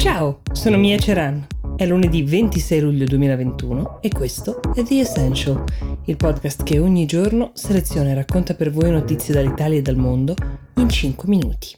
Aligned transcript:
Ciao, 0.00 0.40
sono 0.50 0.78
Mia 0.78 0.96
Ceran. 0.96 1.46
È 1.76 1.84
lunedì 1.84 2.22
26 2.22 2.80
luglio 2.80 3.04
2021 3.04 3.98
e 4.00 4.08
questo 4.08 4.58
è 4.74 4.82
The 4.82 5.00
Essential, 5.00 5.62
il 6.06 6.16
podcast 6.16 6.62
che 6.62 6.78
ogni 6.78 7.04
giorno 7.04 7.50
seleziona 7.52 8.08
e 8.08 8.14
racconta 8.14 8.54
per 8.54 8.70
voi 8.70 8.90
notizie 8.90 9.34
dall'Italia 9.34 9.76
e 9.76 9.82
dal 9.82 9.96
mondo 9.96 10.34
in 10.76 10.88
5 10.88 11.28
minuti. 11.28 11.76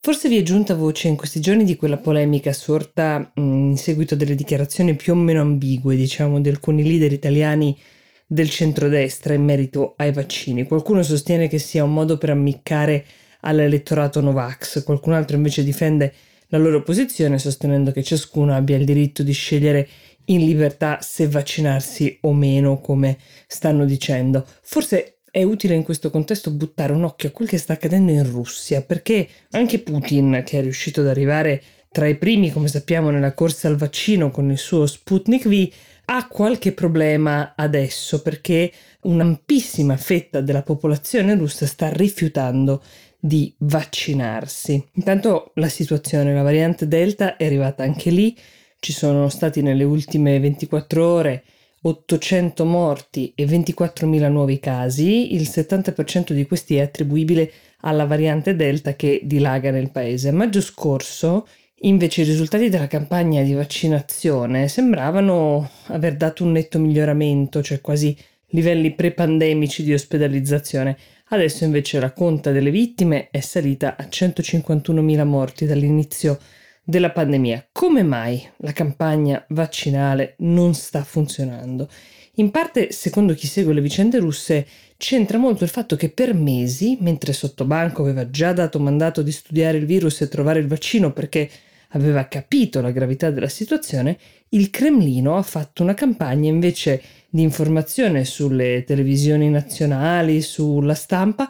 Forse 0.00 0.28
vi 0.28 0.38
è 0.38 0.42
giunta 0.42 0.74
voce 0.74 1.06
in 1.06 1.14
questi 1.14 1.38
giorni 1.38 1.62
di 1.62 1.76
quella 1.76 1.98
polemica 1.98 2.52
sorta 2.52 3.32
mm, 3.38 3.70
in 3.70 3.76
seguito 3.76 4.16
delle 4.16 4.34
dichiarazioni 4.34 4.96
più 4.96 5.12
o 5.12 5.16
meno 5.16 5.42
ambigue, 5.42 5.94
diciamo, 5.94 6.40
di 6.40 6.48
alcuni 6.48 6.82
leader 6.82 7.12
italiani 7.12 7.78
del 8.26 8.50
centrodestra 8.50 9.34
in 9.34 9.44
merito 9.44 9.94
ai 9.96 10.12
vaccini. 10.12 10.66
Qualcuno 10.66 11.02
sostiene 11.02 11.48
che 11.48 11.58
sia 11.58 11.84
un 11.84 11.92
modo 11.92 12.18
per 12.18 12.30
ammiccare 12.30 13.04
all'elettorato 13.40 14.20
Novax, 14.20 14.82
qualcun 14.82 15.12
altro 15.12 15.36
invece 15.36 15.62
difende 15.62 16.12
la 16.48 16.58
loro 16.58 16.82
posizione 16.82 17.38
sostenendo 17.38 17.92
che 17.92 18.02
ciascuno 18.02 18.54
abbia 18.54 18.76
il 18.76 18.84
diritto 18.84 19.22
di 19.22 19.32
scegliere 19.32 19.88
in 20.26 20.44
libertà 20.44 20.98
se 21.00 21.28
vaccinarsi 21.28 22.18
o 22.22 22.32
meno, 22.32 22.80
come 22.80 23.18
stanno 23.46 23.84
dicendo. 23.84 24.44
Forse 24.62 25.18
è 25.30 25.42
utile 25.42 25.74
in 25.74 25.82
questo 25.82 26.10
contesto 26.10 26.50
buttare 26.50 26.92
un 26.92 27.04
occhio 27.04 27.28
a 27.28 27.32
quel 27.32 27.48
che 27.48 27.58
sta 27.58 27.74
accadendo 27.74 28.10
in 28.10 28.28
Russia, 28.28 28.80
perché 28.82 29.28
anche 29.50 29.78
Putin, 29.80 30.42
che 30.44 30.58
è 30.58 30.62
riuscito 30.62 31.00
ad 31.02 31.08
arrivare 31.08 31.62
tra 31.96 32.06
i 32.06 32.16
primi, 32.16 32.50
come 32.50 32.68
sappiamo, 32.68 33.08
nella 33.08 33.32
corsa 33.32 33.68
al 33.68 33.76
vaccino 33.76 34.30
con 34.30 34.50
il 34.50 34.58
suo 34.58 34.84
Sputnik 34.84 35.48
V, 35.48 35.72
ha 36.04 36.28
qualche 36.28 36.72
problema 36.72 37.54
adesso 37.56 38.20
perché 38.20 38.70
un'ampissima 39.04 39.96
fetta 39.96 40.42
della 40.42 40.60
popolazione 40.60 41.34
russa 41.36 41.64
sta 41.64 41.90
rifiutando 41.90 42.82
di 43.18 43.50
vaccinarsi. 43.60 44.88
Intanto 44.92 45.52
la 45.54 45.70
situazione, 45.70 46.34
la 46.34 46.42
variante 46.42 46.86
Delta 46.86 47.38
è 47.38 47.46
arrivata 47.46 47.82
anche 47.82 48.10
lì, 48.10 48.36
ci 48.78 48.92
sono 48.92 49.30
stati 49.30 49.62
nelle 49.62 49.84
ultime 49.84 50.38
24 50.38 51.02
ore 51.02 51.44
800 51.80 52.62
morti 52.66 53.32
e 53.34 53.46
24.000 53.46 54.30
nuovi 54.30 54.60
casi, 54.60 55.34
il 55.34 55.48
70% 55.48 56.32
di 56.32 56.46
questi 56.46 56.76
è 56.76 56.82
attribuibile 56.82 57.50
alla 57.80 58.04
variante 58.04 58.54
Delta 58.54 58.94
che 58.96 59.20
dilaga 59.24 59.70
nel 59.70 59.90
paese. 59.90 60.28
A 60.28 60.32
maggio 60.32 60.60
scorso 60.60 61.46
Invece 61.80 62.22
i 62.22 62.24
risultati 62.24 62.70
della 62.70 62.86
campagna 62.86 63.42
di 63.42 63.52
vaccinazione 63.52 64.66
sembravano 64.66 65.68
aver 65.88 66.16
dato 66.16 66.42
un 66.42 66.52
netto 66.52 66.78
miglioramento, 66.78 67.62
cioè 67.62 67.82
quasi 67.82 68.16
livelli 68.50 68.94
pre-pandemici 68.94 69.82
di 69.82 69.92
ospedalizzazione. 69.92 70.96
Adesso 71.28 71.64
invece 71.64 72.00
la 72.00 72.12
conta 72.12 72.50
delle 72.50 72.70
vittime 72.70 73.28
è 73.30 73.40
salita 73.40 73.94
a 73.98 74.04
151.000 74.04 75.24
morti 75.26 75.66
dall'inizio 75.66 76.38
della 76.82 77.10
pandemia. 77.10 77.68
Come 77.72 78.02
mai 78.02 78.42
la 78.58 78.72
campagna 78.72 79.44
vaccinale 79.48 80.34
non 80.38 80.72
sta 80.72 81.04
funzionando? 81.04 81.90
In 82.38 82.50
parte, 82.50 82.90
secondo 82.90 83.34
chi 83.34 83.46
segue 83.46 83.74
le 83.74 83.82
vicende 83.82 84.18
russe, 84.18 84.66
c'entra 84.96 85.36
molto 85.36 85.64
il 85.64 85.70
fatto 85.70 85.94
che 85.94 86.08
per 86.08 86.32
mesi, 86.32 86.96
mentre 87.00 87.34
Sottobanco 87.34 88.00
aveva 88.00 88.30
già 88.30 88.54
dato 88.54 88.78
mandato 88.78 89.20
di 89.20 89.32
studiare 89.32 89.76
il 89.76 89.84
virus 89.84 90.22
e 90.22 90.28
trovare 90.28 90.60
il 90.60 90.68
vaccino 90.68 91.12
perché 91.12 91.50
aveva 91.90 92.26
capito 92.26 92.80
la 92.80 92.90
gravità 92.90 93.30
della 93.30 93.48
situazione, 93.48 94.18
il 94.50 94.70
Cremlino 94.70 95.36
ha 95.36 95.42
fatto 95.42 95.82
una 95.82 95.94
campagna 95.94 96.48
invece 96.48 97.02
di 97.28 97.42
informazione 97.42 98.24
sulle 98.24 98.84
televisioni 98.84 99.50
nazionali, 99.50 100.40
sulla 100.40 100.94
stampa, 100.94 101.48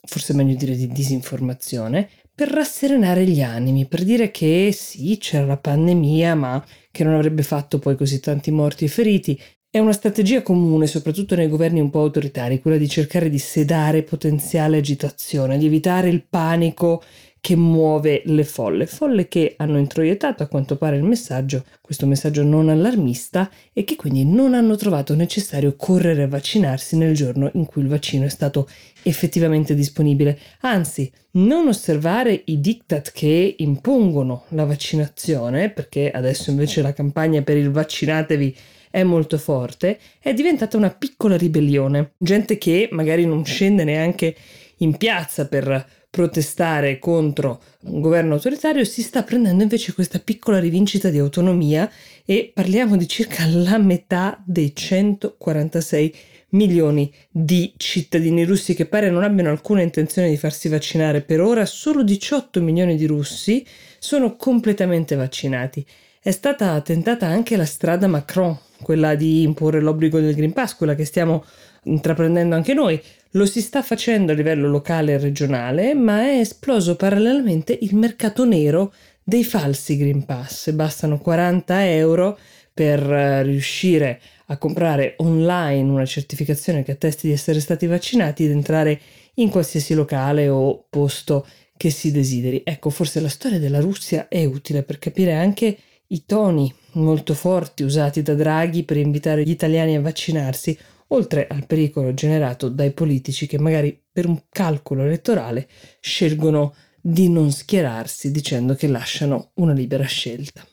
forse 0.00 0.34
meglio 0.34 0.54
dire 0.54 0.74
di 0.74 0.88
disinformazione, 0.88 2.08
per 2.34 2.50
rasserenare 2.50 3.24
gli 3.26 3.42
animi, 3.42 3.86
per 3.86 4.04
dire 4.04 4.30
che 4.30 4.70
sì, 4.72 5.18
c'era 5.18 5.44
la 5.44 5.56
pandemia, 5.56 6.34
ma 6.36 6.64
che 6.90 7.02
non 7.02 7.14
avrebbe 7.14 7.42
fatto 7.42 7.78
poi 7.78 7.96
così 7.96 8.20
tanti 8.20 8.50
morti 8.50 8.84
e 8.84 8.88
feriti. 8.88 9.40
È 9.70 9.78
una 9.78 9.92
strategia 9.92 10.42
comune, 10.42 10.86
soprattutto 10.86 11.34
nei 11.34 11.48
governi 11.48 11.80
un 11.80 11.90
po' 11.90 12.00
autoritari, 12.00 12.60
quella 12.60 12.78
di 12.78 12.88
cercare 12.88 13.28
di 13.28 13.38
sedare 13.38 14.02
potenziale 14.02 14.78
agitazione, 14.78 15.58
di 15.58 15.66
evitare 15.66 16.08
il 16.08 16.24
panico 16.24 17.02
che 17.48 17.56
muove 17.56 18.20
le 18.26 18.44
folle, 18.44 18.84
folle 18.84 19.26
che 19.26 19.54
hanno 19.56 19.78
introiettato 19.78 20.42
a 20.42 20.48
quanto 20.48 20.76
pare 20.76 20.98
il 20.98 21.02
messaggio, 21.02 21.64
questo 21.80 22.04
messaggio 22.04 22.42
non 22.42 22.68
allarmista, 22.68 23.50
e 23.72 23.84
che 23.84 23.96
quindi 23.96 24.26
non 24.26 24.52
hanno 24.52 24.76
trovato 24.76 25.14
necessario 25.14 25.74
correre 25.74 26.24
a 26.24 26.28
vaccinarsi 26.28 26.98
nel 26.98 27.14
giorno 27.14 27.50
in 27.54 27.64
cui 27.64 27.80
il 27.80 27.88
vaccino 27.88 28.26
è 28.26 28.28
stato 28.28 28.68
effettivamente 29.02 29.74
disponibile. 29.74 30.38
Anzi, 30.60 31.10
non 31.36 31.68
osservare 31.68 32.42
i 32.44 32.60
diktat 32.60 33.12
che 33.12 33.54
impongono 33.56 34.44
la 34.48 34.66
vaccinazione, 34.66 35.70
perché 35.70 36.10
adesso 36.10 36.50
invece 36.50 36.82
la 36.82 36.92
campagna 36.92 37.40
per 37.40 37.56
il 37.56 37.70
vaccinatevi 37.70 38.56
è 38.90 39.02
molto 39.04 39.38
forte, 39.38 39.98
è 40.18 40.34
diventata 40.34 40.76
una 40.76 40.90
piccola 40.90 41.38
ribellione. 41.38 42.12
Gente 42.18 42.58
che 42.58 42.90
magari 42.92 43.24
non 43.24 43.42
scende 43.46 43.84
neanche 43.84 44.36
in 44.80 44.98
piazza 44.98 45.48
per 45.48 45.96
protestare 46.10 46.98
contro 46.98 47.62
un 47.82 48.00
governo 48.00 48.34
autoritario, 48.34 48.84
si 48.84 49.02
sta 49.02 49.22
prendendo 49.22 49.62
invece 49.62 49.92
questa 49.92 50.18
piccola 50.18 50.58
rivincita 50.58 51.10
di 51.10 51.18
autonomia 51.18 51.90
e 52.24 52.50
parliamo 52.52 52.96
di 52.96 53.06
circa 53.06 53.46
la 53.46 53.78
metà 53.78 54.42
dei 54.44 54.74
146 54.74 56.14
milioni 56.50 57.12
di 57.30 57.74
cittadini 57.76 58.44
russi 58.44 58.74
che 58.74 58.86
pare 58.86 59.10
non 59.10 59.22
abbiano 59.22 59.50
alcuna 59.50 59.82
intenzione 59.82 60.30
di 60.30 60.36
farsi 60.36 60.68
vaccinare. 60.68 61.20
Per 61.20 61.40
ora 61.40 61.66
solo 61.66 62.02
18 62.02 62.62
milioni 62.62 62.96
di 62.96 63.06
russi 63.06 63.66
sono 63.98 64.36
completamente 64.36 65.14
vaccinati. 65.14 65.84
È 66.20 66.30
stata 66.30 66.80
tentata 66.80 67.26
anche 67.26 67.56
la 67.56 67.64
strada 67.64 68.06
Macron, 68.06 68.58
quella 68.82 69.14
di 69.14 69.42
imporre 69.42 69.80
l'obbligo 69.80 70.20
del 70.20 70.34
Green 70.34 70.52
Pass, 70.52 70.74
quella 70.74 70.94
che 70.94 71.04
stiamo 71.04 71.44
intraprendendo 71.84 72.54
anche 72.54 72.74
noi. 72.74 73.00
Lo 73.32 73.44
si 73.44 73.60
sta 73.60 73.82
facendo 73.82 74.32
a 74.32 74.34
livello 74.34 74.68
locale 74.68 75.12
e 75.12 75.18
regionale, 75.18 75.92
ma 75.92 76.22
è 76.22 76.38
esploso 76.38 76.96
parallelamente 76.96 77.76
il 77.82 77.94
mercato 77.94 78.46
nero 78.46 78.92
dei 79.22 79.44
falsi 79.44 79.98
Green 79.98 80.24
Pass. 80.24 80.70
Bastano 80.70 81.18
40 81.18 81.90
euro 81.90 82.38
per 82.72 83.02
eh, 83.02 83.42
riuscire 83.42 84.18
a 84.46 84.56
comprare 84.56 85.14
online 85.18 85.90
una 85.90 86.06
certificazione 86.06 86.82
che 86.82 86.92
attesti 86.92 87.26
di 87.26 87.34
essere 87.34 87.60
stati 87.60 87.86
vaccinati 87.86 88.44
ed 88.44 88.50
entrare 88.50 88.98
in 89.34 89.50
qualsiasi 89.50 89.92
locale 89.92 90.48
o 90.48 90.86
posto 90.88 91.46
che 91.76 91.90
si 91.90 92.10
desideri. 92.10 92.62
Ecco, 92.64 92.88
forse 92.88 93.20
la 93.20 93.28
storia 93.28 93.58
della 93.58 93.80
Russia 93.80 94.28
è 94.28 94.42
utile 94.46 94.82
per 94.82 94.98
capire 94.98 95.34
anche 95.34 95.76
i 96.06 96.24
toni 96.24 96.74
molto 96.92 97.34
forti 97.34 97.82
usati 97.82 98.22
da 98.22 98.32
Draghi 98.32 98.84
per 98.84 98.96
invitare 98.96 99.42
gli 99.42 99.50
italiani 99.50 99.96
a 99.96 100.00
vaccinarsi 100.00 100.76
oltre 101.08 101.46
al 101.46 101.66
pericolo 101.66 102.12
generato 102.14 102.68
dai 102.68 102.92
politici 102.92 103.46
che 103.46 103.58
magari 103.58 104.00
per 104.10 104.26
un 104.26 104.42
calcolo 104.48 105.02
elettorale 105.02 105.68
scelgono 106.00 106.74
di 107.00 107.28
non 107.28 107.50
schierarsi 107.50 108.30
dicendo 108.30 108.74
che 108.74 108.88
lasciano 108.88 109.50
una 109.54 109.72
libera 109.72 110.04
scelta. 110.04 110.66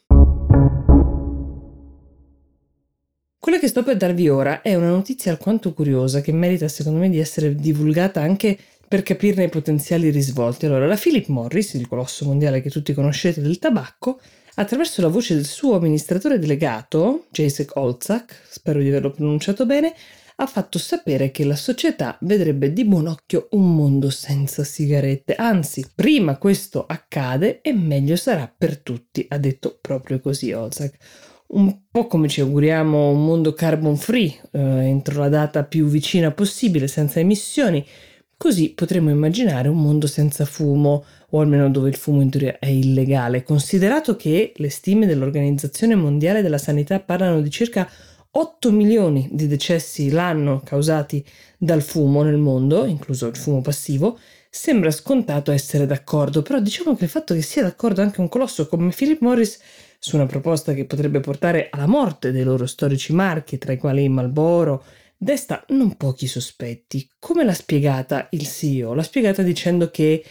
Quella 3.38 3.60
che 3.60 3.68
sto 3.68 3.84
per 3.84 3.96
darvi 3.96 4.28
ora 4.28 4.62
è 4.64 4.74
una 4.74 4.90
notizia 4.90 5.32
alquanto 5.32 5.72
curiosa 5.72 6.22
che 6.22 6.32
merita 6.32 6.68
secondo 6.68 7.00
me 7.00 7.10
di 7.10 7.20
essere 7.20 7.54
divulgata 7.54 8.20
anche 8.20 8.58
per 8.88 9.04
capirne 9.04 9.44
i 9.44 9.50
potenziali 9.50 10.10
risvolti. 10.10 10.66
Allora, 10.66 10.88
la 10.88 10.98
Philip 10.98 11.28
Morris, 11.28 11.74
il 11.74 11.88
colosso 11.88 12.26
mondiale 12.26 12.62
che 12.62 12.72
tutti 12.72 12.94
conoscete 12.94 13.42
del 13.42 13.60
tabacco, 13.60 14.20
attraverso 14.56 15.02
la 15.02 15.10
voce 15.10 15.36
del 15.36 15.46
suo 15.46 15.76
amministratore 15.76 16.40
delegato, 16.40 17.26
Jacek 17.32 17.76
Olzak, 17.76 18.42
spero 18.50 18.80
di 18.80 18.88
averlo 18.88 19.12
pronunciato 19.12 19.66
bene, 19.66 19.94
ha 20.38 20.46
fatto 20.48 20.78
sapere 20.78 21.32
che 21.32 21.46
la 21.46 21.56
società 21.56 22.18
vedrebbe 22.22 22.74
di 22.74 22.84
buon 22.84 23.08
occhio 23.08 23.48
un 23.52 23.76
mondo 23.76 24.10
senza 24.10 24.64
sigarette. 24.64 25.36
Anzi, 25.36 25.86
prima 25.94 26.38
questo 26.38 26.86
accade 26.86 27.62
e 27.62 27.74
meglio 27.74 28.16
sarà 28.16 28.54
per 28.56 28.80
tutti, 28.80 29.26
ha 29.30 29.38
detto 29.38 29.78
proprio 29.80 30.20
così 30.20 30.52
Ozak. 30.52 30.98
Un 31.48 31.78
po' 31.90 32.08
come 32.08 32.28
ci 32.28 32.42
auguriamo 32.42 33.12
un 33.12 33.24
mondo 33.24 33.54
carbon 33.54 33.96
free 33.96 34.36
eh, 34.52 34.60
entro 34.60 35.20
la 35.20 35.30
data 35.30 35.64
più 35.64 35.86
vicina 35.86 36.32
possibile, 36.32 36.88
senza 36.88 37.20
emissioni. 37.20 37.86
Così 38.38 38.74
potremmo 38.74 39.12
immaginare 39.12 39.70
un 39.70 39.82
mondo 39.82 40.08
senza 40.08 40.44
fumo, 40.44 41.06
o 41.30 41.40
almeno 41.40 41.70
dove 41.70 41.88
il 41.88 41.96
fumo 41.96 42.22
in 42.22 42.30
teoria 42.30 42.60
è 42.60 42.68
illegale, 42.68 43.44
considerato 43.44 44.18
che 44.18 44.52
le 44.56 44.70
stime 44.70 45.06
dell'Organizzazione 45.06 45.96
Mondiale 45.96 46.42
della 46.42 46.58
Sanità 46.58 47.00
parlano 47.00 47.42
di 47.42 47.50
circa 47.50 47.88
8 48.38 48.70
milioni 48.72 49.30
di 49.32 49.48
decessi 49.48 50.10
l'anno 50.10 50.62
causati 50.62 51.26
dal 51.58 51.82
fumo 51.82 52.22
nel 52.22 52.38
mondo, 52.38 52.86
incluso 52.86 53.28
il 53.28 53.38
fumo 53.38 53.62
passivo, 53.62 54.20
sembra 54.50 54.92
scontato 54.92 55.54
essere 55.54 55.86
d'accordo, 55.86 56.42
però 56.42 56.60
diciamo 56.60 56.96
che 56.96 57.06
il 57.06 57.10
fatto 57.10 57.34
che 57.34 57.42
sia 57.42 57.62
d'accordo 57.62 58.02
anche 58.02 58.20
un 58.20 58.28
colosso 58.28 58.68
come 58.68 58.92
Philip 58.94 59.22
Morris 59.22 59.58
su 60.00 60.18
una 60.18 60.26
proposta 60.26 60.74
che 60.74 60.86
potrebbe 60.86 61.22
portare 61.22 61.70
alla 61.72 61.88
morte 61.88 62.34
dei 62.34 62.44
loro 62.44 62.66
storici 62.66 63.14
marchi, 63.14 63.58
tra 63.58 63.72
i 63.72 63.78
quali 63.78 64.08
Marlboro, 64.10 64.84
desta 65.16 65.64
non 65.70 65.96
pochi 65.96 66.28
sospetti. 66.28 67.10
Come 67.18 67.46
l'ha 67.46 67.54
spiegata 67.54 68.28
il 68.32 68.46
CEO? 68.46 68.94
L'ha 68.94 69.04
spiegata 69.04 69.44
dicendo 69.44 69.90
che 69.90 70.24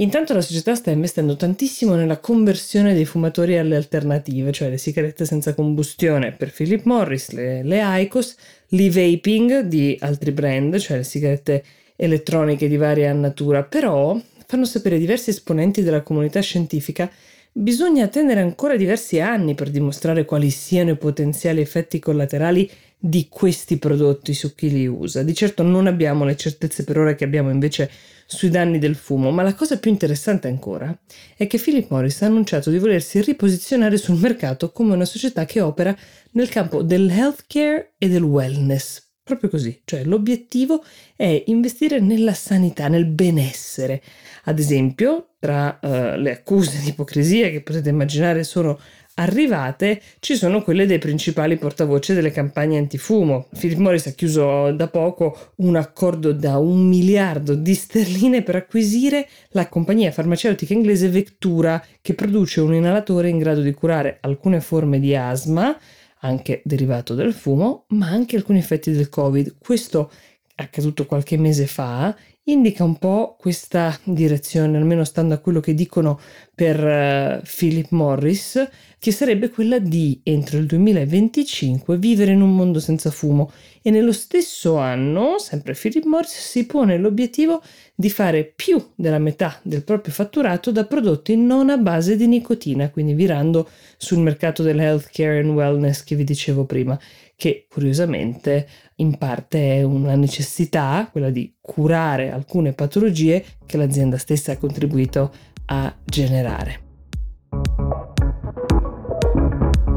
Intanto 0.00 0.32
la 0.32 0.40
società 0.40 0.76
sta 0.76 0.92
investendo 0.92 1.34
tantissimo 1.34 1.96
nella 1.96 2.18
conversione 2.18 2.94
dei 2.94 3.04
fumatori 3.04 3.58
alle 3.58 3.74
alternative, 3.74 4.52
cioè 4.52 4.70
le 4.70 4.78
sigarette 4.78 5.24
senza 5.24 5.54
combustione 5.54 6.30
per 6.30 6.52
Philip 6.52 6.84
Morris, 6.84 7.30
le, 7.30 7.64
le 7.64 7.80
ICOS, 7.82 8.36
l'e-vaping 8.68 9.60
di 9.62 9.96
altri 10.00 10.30
brand, 10.30 10.78
cioè 10.78 10.98
le 10.98 11.02
sigarette 11.02 11.64
elettroniche 11.96 12.68
di 12.68 12.76
varia 12.76 13.12
natura, 13.12 13.64
però 13.64 14.16
fanno 14.46 14.64
sapere 14.64 14.98
diversi 14.98 15.30
esponenti 15.30 15.82
della 15.82 16.02
comunità 16.02 16.40
scientifica 16.40 17.10
bisogna 17.50 18.04
attendere 18.04 18.40
ancora 18.40 18.76
diversi 18.76 19.18
anni 19.18 19.54
per 19.54 19.70
dimostrare 19.70 20.24
quali 20.24 20.50
siano 20.50 20.90
i 20.90 20.96
potenziali 20.96 21.60
effetti 21.60 21.98
collaterali 21.98 22.70
di 22.96 23.26
questi 23.28 23.78
prodotti 23.78 24.32
su 24.32 24.54
chi 24.54 24.70
li 24.70 24.86
usa. 24.86 25.22
Di 25.22 25.34
certo 25.34 25.64
non 25.64 25.88
abbiamo 25.88 26.24
le 26.24 26.36
certezze 26.36 26.84
per 26.84 26.98
ora 26.98 27.14
che 27.14 27.24
abbiamo 27.24 27.50
invece 27.50 27.90
sui 28.30 28.50
danni 28.50 28.78
del 28.78 28.94
fumo, 28.94 29.30
ma 29.30 29.42
la 29.42 29.54
cosa 29.54 29.78
più 29.78 29.90
interessante 29.90 30.48
ancora 30.48 30.94
è 31.34 31.46
che 31.46 31.58
Philip 31.58 31.88
Morris 31.88 32.20
ha 32.20 32.26
annunciato 32.26 32.68
di 32.68 32.78
volersi 32.78 33.22
riposizionare 33.22 33.96
sul 33.96 34.18
mercato 34.18 34.70
come 34.70 34.92
una 34.92 35.06
società 35.06 35.46
che 35.46 35.62
opera 35.62 35.96
nel 36.32 36.50
campo 36.50 36.82
del 36.82 37.08
healthcare 37.08 37.94
e 37.96 38.08
del 38.08 38.22
wellness. 38.22 39.02
Proprio 39.22 39.48
così, 39.48 39.80
cioè 39.84 40.04
l'obiettivo 40.04 40.84
è 41.16 41.42
investire 41.46 42.00
nella 42.00 42.34
sanità, 42.34 42.88
nel 42.88 43.06
benessere. 43.06 44.02
Ad 44.44 44.58
esempio, 44.58 45.30
tra 45.38 45.78
uh, 45.80 46.18
le 46.20 46.32
accuse 46.32 46.80
di 46.80 46.88
ipocrisia 46.88 47.48
che 47.48 47.62
potete 47.62 47.88
immaginare 47.88 48.44
sono 48.44 48.78
arrivate 49.18 50.00
ci 50.20 50.36
sono 50.36 50.62
quelle 50.62 50.86
dei 50.86 50.98
principali 50.98 51.56
portavoce 51.56 52.14
delle 52.14 52.30
campagne 52.30 52.78
antifumo. 52.78 53.48
Philip 53.58 53.78
Morris 53.78 54.06
ha 54.06 54.12
chiuso 54.12 54.72
da 54.72 54.88
poco 54.88 55.52
un 55.56 55.76
accordo 55.76 56.32
da 56.32 56.58
un 56.58 56.86
miliardo 56.86 57.54
di 57.54 57.74
sterline 57.74 58.42
per 58.42 58.56
acquisire 58.56 59.28
la 59.50 59.68
compagnia 59.68 60.10
farmaceutica 60.10 60.72
inglese 60.72 61.08
Vectura 61.08 61.84
che 62.00 62.14
produce 62.14 62.60
un 62.60 62.74
inalatore 62.74 63.28
in 63.28 63.38
grado 63.38 63.60
di 63.60 63.72
curare 63.72 64.18
alcune 64.20 64.60
forme 64.60 65.00
di 65.00 65.14
asma, 65.14 65.76
anche 66.20 66.62
derivato 66.64 67.14
dal 67.14 67.32
fumo, 67.32 67.84
ma 67.88 68.08
anche 68.08 68.36
alcuni 68.36 68.58
effetti 68.58 68.90
del 68.90 69.08
Covid. 69.08 69.56
Questo 69.58 70.10
è 70.54 70.62
accaduto 70.62 71.06
qualche 71.06 71.36
mese 71.36 71.66
fa 71.66 72.16
indica 72.48 72.84
un 72.84 72.96
po' 72.96 73.36
questa 73.38 73.98
direzione, 74.04 74.76
almeno 74.76 75.04
stando 75.04 75.34
a 75.34 75.38
quello 75.38 75.60
che 75.60 75.74
dicono 75.74 76.18
per 76.54 76.82
uh, 76.82 77.46
Philip 77.46 77.90
Morris, 77.90 78.68
che 78.98 79.12
sarebbe 79.12 79.50
quella 79.50 79.78
di, 79.78 80.20
entro 80.24 80.58
il 80.58 80.66
2025, 80.66 81.98
vivere 81.98 82.32
in 82.32 82.40
un 82.40 82.54
mondo 82.54 82.80
senza 82.80 83.10
fumo. 83.10 83.52
E 83.82 83.90
nello 83.90 84.12
stesso 84.12 84.76
anno, 84.76 85.38
sempre 85.38 85.74
Philip 85.74 86.04
Morris 86.04 86.36
si 86.36 86.66
pone 86.66 86.98
l'obiettivo 86.98 87.62
di 87.94 88.10
fare 88.10 88.44
più 88.44 88.82
della 88.94 89.18
metà 89.18 89.60
del 89.62 89.84
proprio 89.84 90.12
fatturato 90.12 90.72
da 90.72 90.84
prodotti 90.84 91.36
non 91.36 91.70
a 91.70 91.76
base 91.76 92.16
di 92.16 92.26
nicotina, 92.26 92.90
quindi 92.90 93.12
virando 93.12 93.68
sul 93.96 94.18
mercato 94.18 94.62
dell'healthcare 94.62 95.40
and 95.40 95.50
wellness 95.50 96.02
che 96.02 96.16
vi 96.16 96.24
dicevo 96.24 96.64
prima 96.64 96.98
che 97.38 97.66
curiosamente 97.70 98.66
in 98.96 99.16
parte 99.16 99.76
è 99.76 99.82
una 99.84 100.16
necessità, 100.16 101.08
quella 101.12 101.30
di 101.30 101.54
curare 101.68 102.32
alcune 102.32 102.72
patologie 102.72 103.44
che 103.66 103.76
l'azienda 103.76 104.16
stessa 104.16 104.52
ha 104.52 104.56
contribuito 104.56 105.30
a 105.66 105.94
generare. 106.02 106.80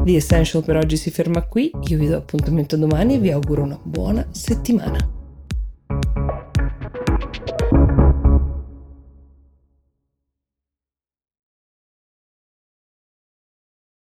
The 0.04 0.16
Essential 0.16 0.62
per 0.62 0.76
oggi 0.76 0.98
si 0.98 1.10
ferma 1.10 1.42
qui, 1.42 1.70
io 1.88 1.96
vi 1.96 2.08
do 2.08 2.16
appuntamento 2.16 2.76
domani 2.76 3.14
e 3.14 3.18
vi 3.18 3.30
auguro 3.30 3.62
una 3.62 3.78
buona 3.82 4.26
settimana. 4.32 5.21